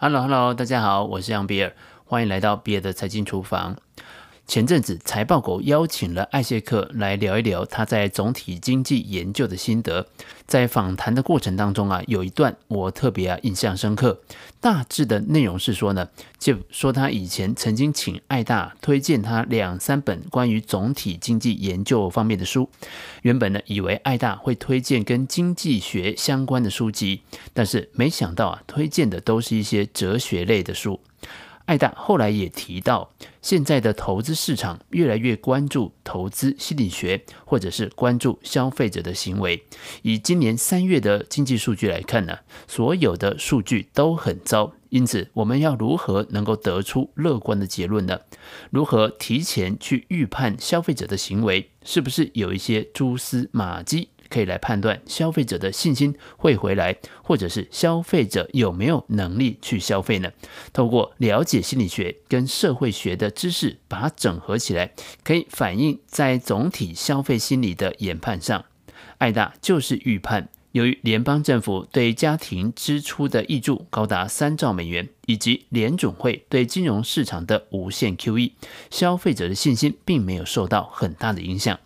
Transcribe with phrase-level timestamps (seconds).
[0.00, 1.72] Hello，Hello，大家好，我是杨比尔，
[2.04, 3.74] 欢迎来到比尔的财经厨房。
[4.48, 10.06] 前阵子财报狗邀请了艾谢克来聊一聊他在总体经济研究的心得。
[10.46, 14.22] 在访谈的过程当中啊，有一段我特别啊印象深刻。
[14.58, 16.08] 大致的内容是说呢，
[16.38, 22.70] 就说他以前曾经请艾大推荐他两三本关于总体经济研究方面的书。
[23.20, 27.20] 原本呢，以为艾大会推荐跟经济学相关的书籍，
[27.52, 30.98] 但是没想到啊，推荐的都是一些哲学类的书。
[31.68, 33.10] 艾大后来也提到，
[33.42, 39.62] 现在的投资市场越来越关注投资心理学，或者是关注消费者的行为。
[40.00, 44.72] 以今年三月的经济数据来看呢，所有的数据都很糟。
[44.88, 48.20] 因此，我们要如何能够得出乐观的结论呢？
[48.70, 51.70] 如何提前去预判消费者的行为？
[51.84, 54.08] 是不是有一些蛛丝马迹？
[54.38, 60.30] 可以来判断消费者的信心会回来，或者是消费者有没有能力去消费呢？
[60.72, 64.92] 透过了解心理学跟社会学的知识，把它整合起来，
[65.24, 68.64] 可以反映在总体消费心理的研判上。
[69.16, 78.52] 艾大就是预判，由于联邦政府对家庭支出的挹注高达三兆美元，以及联准会对金融市场的无限 QE，
[78.88, 81.76] 消费者的信心并没有受到很大的影响。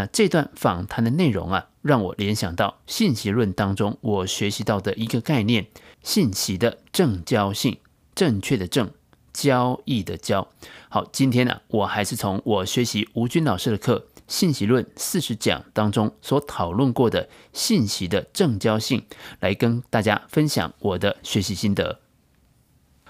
[0.00, 5.66] 那这段访谈的内容啊，让我联想到信息论当中我学习到的一个概念：
[6.02, 7.76] 信息的正交性，
[8.14, 8.90] 正确的正，
[9.34, 10.48] 交易的交。
[10.88, 19.04] 好，今天呢、我还是从我学习吴军老师的课《信息论四十讲》当中所讨论过的信息的正交性，
[19.40, 22.00] 来跟大家分享我的学习心得。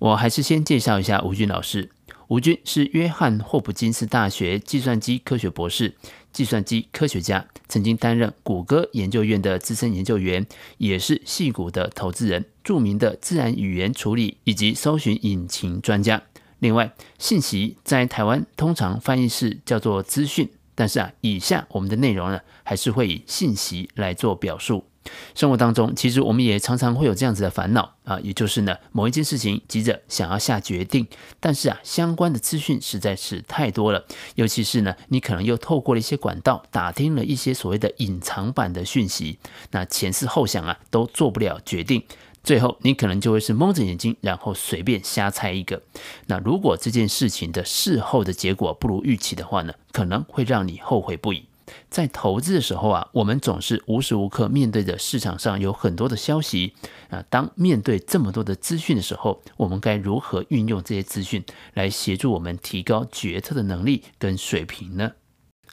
[0.00, 1.90] 我还是先介绍一下吴军老师。
[2.32, 5.94] 吴军是约翰霍普金斯大学计算机科学博士。
[6.32, 10.46] 计算机科学家，曾经担任谷歌研究院的资深研究员，
[10.78, 16.22] 也是戏谷的投资人，著名的自然语言处理以及搜寻引擎专家。
[16.60, 24.86] 另外，信息在台湾通常翻译是叫做资讯，但是啊，以下我们的内容呢，还是会以信息来做表述。
[25.34, 31.06] 生活当中，其实我们也常常会有这样子的烦恼啊，也就是呢，某一件事情急着想要下决定，
[31.40, 34.04] 但是啊，相关的资讯实在是太多了，
[34.34, 39.38] 尤其是呢，你可能又透过了一些管道打听了一些所谓的隐藏版的讯息，
[39.70, 42.02] 那前思后想啊，都做不了决定，
[42.44, 45.82] 最后你可能就会是蒙着眼睛，然后随便瞎猜一个。
[46.26, 51.46] 那如果这件事情的事后的结果不如预期的话呢，可能会让你后悔不已。
[51.90, 56.74] 在投资的时候啊，我们总是无时无刻面对着市场上有很多的消息
[57.10, 57.24] 啊。
[57.28, 65.12] 当面对这么多的资讯的时候，我们该如何运用这些资讯来协助我们提高决策的能力跟水平呢？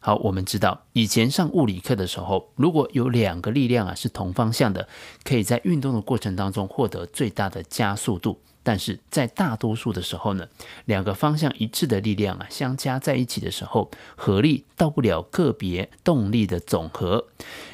[0.00, 4.88] 好，我们知道以前上物理课的时候，如果有两个力量啊是同方向的，
[5.24, 8.40] 可以在运动的过程当中获得最大的加速度。
[8.68, 10.46] 但是在大多数的时候呢，
[10.84, 17.28] 两个方向一致的力量啊相加在一起的时候，合力到不了个别动力的总和。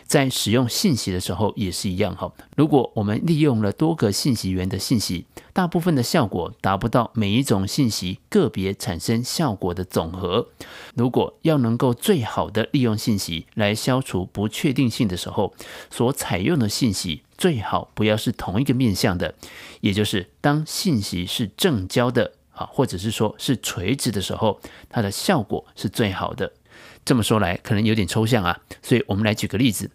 [0.07, 2.31] 在使用信息的时候也是一样哈。
[2.57, 10.47] 如果我们利用了多个信息源的信息，大部分的效果达不到每一种信息个别产生效果的总和。
[10.95, 15.53] 如果要能够最好的利用信息来消除不确定性的时候，
[15.91, 19.35] 所采用的信息最好不要是同一个面向的，
[19.81, 26.53] 也就是当信息是正交的啊，或者是说是垂直的时候，它的效果是最好的。
[27.05, 29.91] 这么说来，可能有点抽象啊，所以我们来举个例子。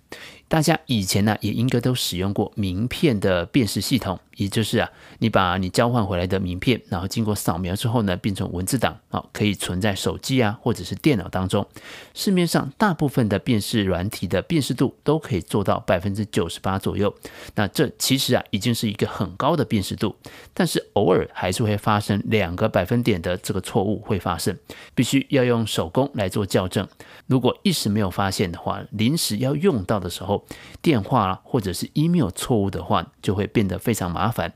[0.49, 4.19] 大家以前呢，也应该都使用过名片的辨识系统。
[4.35, 11.67] 也就是啊，你把你交换回来的名片，然后经过扫描之后呢，变成文字档啊，可以存在手机啊或者是电脑当中。
[12.13, 17.13] 市面上大部分的辨识软体的辨识度都可以做到百分之九十八左右。
[17.55, 20.15] 那这其实啊已经是一个很高的辨识度，
[20.53, 24.57] 但是偶尔还是会发生两个百分点的这个错误会发生，
[24.95, 26.87] 必须要用手工来做校正。
[27.27, 30.38] 如果一时没有发现的话，临时要用到的时候，
[30.81, 34.53] 电话或者是 email 错误的话，就会变得非常麻烦。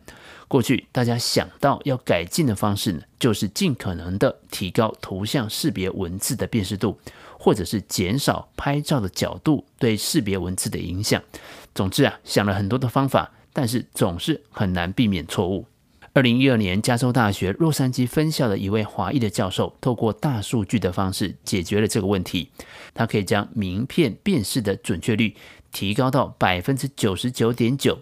[0.47, 6.99] 过去大家想到要改进的方式呢，就是尽可能的提高图像识别文字的辨识度，
[7.39, 11.21] 或者是减少拍照的角度对识别文字的影响。
[11.73, 15.65] 总之啊，想了很多的方法，但是总是很难避免错误。
[16.15, 22.51] 二零一二年，加州大学洛杉矶分校的一位华裔的教授，透过大数据的方式解决了这个问题。
[22.93, 25.35] 他可以将名片辨识的准确率
[25.73, 27.99] 提高到百分之九十九点九。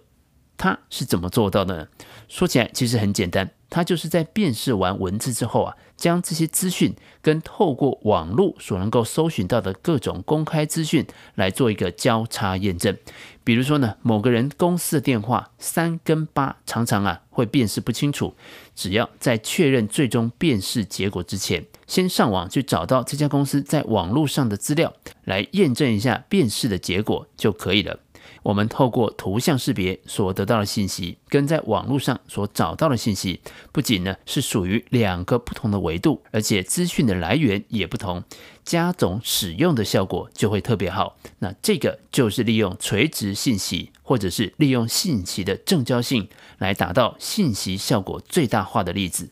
[0.57, 1.88] 他是怎么做到的呢？
[2.27, 12.95] 说起来其实很简单，它就是在辨识完文字之后啊，将这些资讯跟透过网络所能够搜寻到的各种公开资讯来做一个交叉验证。
[13.44, 18.35] 比如说呢，某个人公司的电话三跟八常常啊会辨识不清楚，
[18.75, 24.93] 只要在确认最终辨识结果之前，先上网去找到这家公司在网络上的资料，
[25.25, 27.99] 来验证一下辨识的结果就可以了。
[28.43, 33.41] 我们透过图像识别所得到的信息，跟在网络上所找到的信息，
[33.73, 38.23] 不仅呢是属于两个不同的维度，而且资讯的来源也不同，
[38.63, 41.17] 加总使用的效果就会特别好。
[41.39, 49.31] 那这个就是利用垂直信息，或者是利用信息的正交性，来达到信息效果最大化的例子。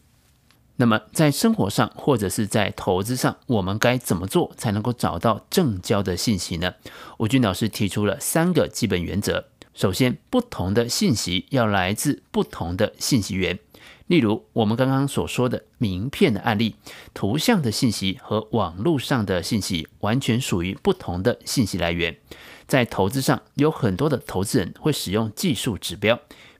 [0.81, 6.73] 那么，在生活上或者是在投资上，我们该怎么做才能够找到正交的信息呢？
[7.17, 9.49] 吴军老师提出了三个基本原则。
[9.73, 13.59] 首先，不同的信息要来自不同的信息源。
[14.07, 16.75] 例如，我们刚刚所说的名片的案例，
[17.13, 22.15] 图像的信息和网络上的信息完全属于不同的信息来源。
[22.67, 26.17] 在投资上，有很多的投资人会使用技术指标。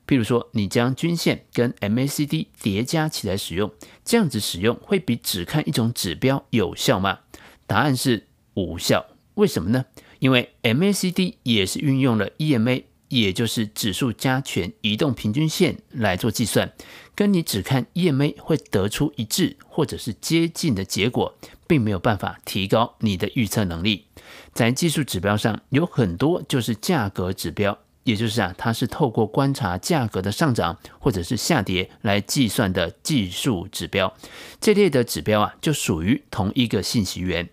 [0.10, 3.72] 譬如说，你将均线跟 MACD 叠加起来使用，
[4.04, 7.20] 这样子使用会比只看一种指标有效吗？
[7.68, 8.26] 答案是
[8.56, 9.06] 无效。
[9.36, 9.86] 为什么呢？
[10.18, 16.74] 因为 MACD 也是运用了 EMA，也就是指数加权移动平均线来做计算，
[17.14, 24.08] 跟你只看 EMA 会得出一致或者是接近的结果，并没有办法提高你的预测能力。
[24.54, 27.78] 在技术指标上，有很多就是价格指标。
[28.10, 34.14] 也就是啊，它是透过观察价格的上涨或者是下跌来计算的技术指标。
[34.60, 37.48] 这类的指标啊，就属于同一个信息源。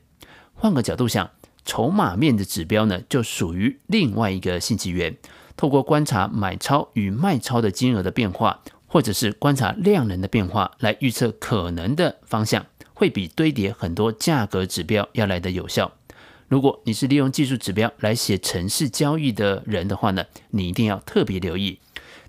[0.55, 1.31] 换个角度想，
[1.65, 5.17] 筹码面的指标呢，就属于另外一个信息源。
[5.57, 15.93] 透过观察买超与卖超的金额的变化，或者是观察量能的变化来预测可能的方向，会比堆叠很多价格指标要来得有效。
[16.49, 21.81] 如果你是利用技术指标来写城市交易的人的话呢，你一定要特别留意。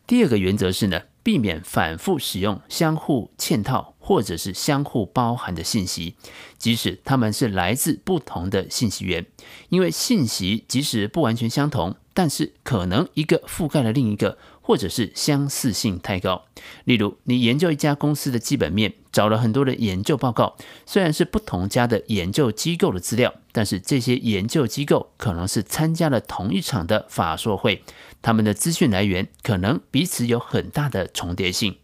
[0.08, 6.16] 第二个原则是呢，避免反复使用相互嵌套或者是相互包含的信息，
[6.58, 9.26] 即使他们是来自不同的信息源，
[9.70, 14.40] 因为信息即使不完全相同，但是可能一个覆盖了另一个。
[14.60, 16.44] 或者是相似性太高，
[16.84, 27.82] 例如你研究一家公司的基本面，找了很多的研究报告，虽然是不同家的研究机构的资料，但是这些研究机构可能是参加了同一场的法硕会，
[28.22, 31.78] 他们的资讯来源可能彼此有很大的重叠性。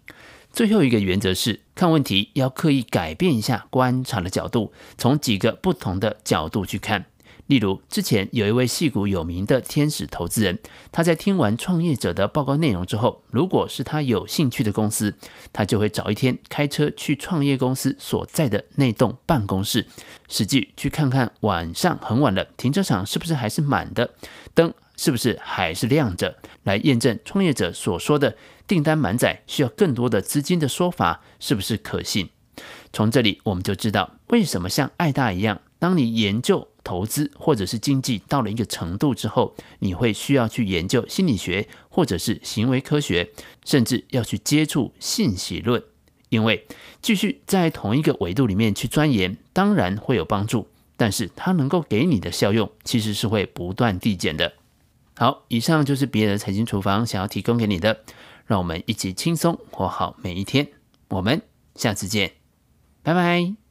[0.51, 7.05] 最后一个原则是，看问题要刻意改变一下观察的角度，从几个不同的角度去看。
[7.47, 10.59] 例如，之前有一位戏骨有名的天使投资人，
[10.91, 15.13] 他在听完创业者的报告内容之后，如果是他有兴趣的公司，
[15.51, 19.85] 他就会找一天开车去创业公司所在的那栋办公室，
[20.29, 24.09] 实际去看看晚上很晚了，停车场是不是还是满的，
[24.53, 32.29] 灯是不是还是亮着，来验证创业者所说的订单满载需要更多的资金的说法是不是可信。
[32.93, 43.29] 从这里我们就知道，为什么像爱大一样，当你研究投资或者是经济到了一个程度之后，你会需要去研究心理学或者是行为科学，
[43.63, 45.81] 甚至要去接触信息论，
[46.29, 46.67] 因为
[47.01, 54.53] 继续在同一个维度里面去钻研，当然会有帮助，但是它能够给你的效用其实是会不断递减的。
[55.15, 58.01] 好，以上就是别的财经厨房想要提供给你的，
[58.45, 60.67] 让我们一起轻松活好每一天，
[61.09, 61.41] 我们
[61.75, 62.33] 下次见，
[63.03, 63.62] 拜拜。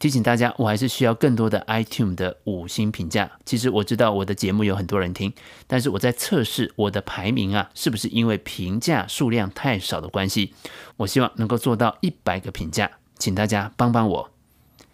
[0.00, 3.30] 提醒大家，我还是需要更多的 iTunes 的五星评价。
[3.44, 5.32] 其实我知道我的节目有很多人听，
[5.66, 10.54] 但是我在测试我的排名啊，是不是因为评价数量太少的关系？
[10.96, 14.30] 我希望能够做到一百个评价，请大家帮帮我，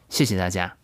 [0.08, 0.76] 谢谢大家。